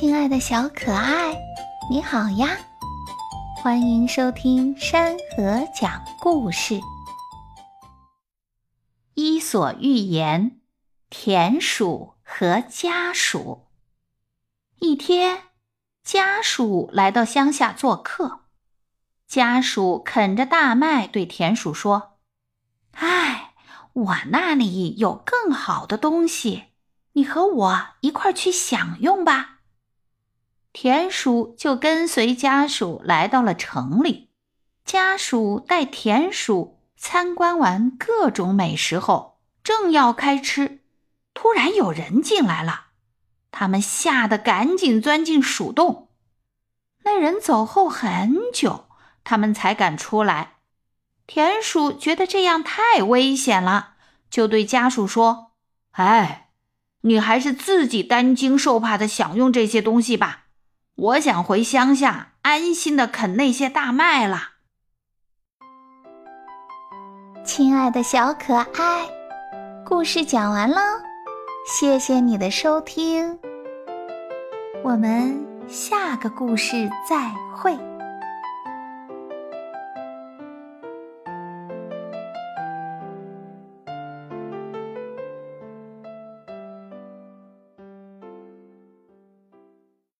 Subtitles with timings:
[0.00, 1.38] 亲爱的小可爱，
[1.90, 2.56] 你好呀！
[3.62, 6.76] 欢迎收听山河讲故事。
[9.12, 10.50] 《伊索寓言》：
[11.10, 13.66] 田鼠和家鼠。
[14.78, 15.42] 一天，
[16.02, 18.44] 家鼠来到乡下做客，
[19.26, 22.12] 家鼠啃着大麦，对田鼠说
[22.96, 23.52] ：“哎，
[23.92, 26.68] 我那里有更好的东西，
[27.12, 29.58] 你和我一块儿去享用吧。”
[30.72, 34.30] 田鼠就跟随家鼠来到了城里。
[34.84, 40.80] 家鼠带田鼠参观完各种美食后，正要开吃，
[41.34, 42.86] 突然有人进来了。
[43.50, 46.08] 他们吓得赶紧钻进鼠洞。
[47.02, 48.86] 那人走后很久，
[49.24, 50.54] 他们才敢出来。
[51.26, 53.94] 田鼠觉得这样太危险了，
[54.30, 55.52] 就对家鼠说
[55.92, 56.50] ：“哎，
[57.02, 60.46] 你还是自己担惊受怕的享用这些东西吧。”
[61.00, 64.50] 我想回乡下安心的啃那些大麦了。
[67.42, 69.08] 亲爱的小可爱，
[69.86, 70.78] 故事讲完喽，
[71.66, 73.38] 谢谢你的收听，
[74.84, 77.89] 我们下个故事再会。